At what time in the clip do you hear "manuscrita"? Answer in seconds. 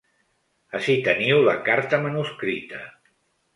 2.07-2.83